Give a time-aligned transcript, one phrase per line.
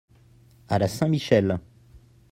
[0.67, 1.59] À la Saint-Michel.